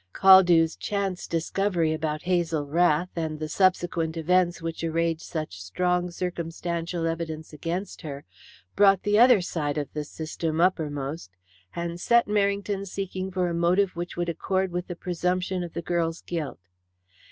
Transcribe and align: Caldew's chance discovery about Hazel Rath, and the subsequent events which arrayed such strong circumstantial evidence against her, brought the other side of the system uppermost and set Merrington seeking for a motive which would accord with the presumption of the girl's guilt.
Caldew's 0.13 0.75
chance 0.75 1.27
discovery 1.27 1.93
about 1.93 2.23
Hazel 2.23 2.65
Rath, 2.65 3.09
and 3.15 3.37
the 3.39 3.47
subsequent 3.47 4.17
events 4.17 4.59
which 4.59 4.83
arrayed 4.83 5.21
such 5.21 5.61
strong 5.61 6.09
circumstantial 6.09 7.05
evidence 7.05 7.53
against 7.53 8.01
her, 8.01 8.25
brought 8.75 9.03
the 9.03 9.19
other 9.19 9.41
side 9.41 9.77
of 9.77 9.93
the 9.93 10.03
system 10.03 10.59
uppermost 10.59 11.29
and 11.75 12.01
set 12.01 12.25
Merrington 12.25 12.87
seeking 12.87 13.29
for 13.29 13.47
a 13.47 13.53
motive 13.53 13.95
which 13.95 14.17
would 14.17 14.27
accord 14.27 14.71
with 14.71 14.87
the 14.87 14.95
presumption 14.95 15.61
of 15.63 15.73
the 15.73 15.83
girl's 15.83 16.21
guilt. 16.21 16.57